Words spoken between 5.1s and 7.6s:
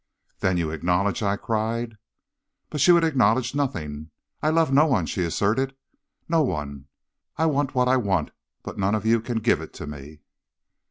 asserted, 'no one. I